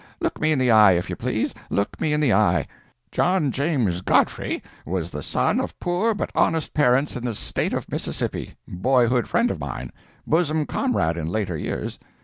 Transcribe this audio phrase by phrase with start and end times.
[0.19, 2.65] Look me in the eye, if you please; look me in the eye.
[3.11, 7.87] John James Godfrey was the son of poor but honest parents in the State of
[7.91, 11.99] Mississippi—boyhood friend of mine—bosom comrade in later years.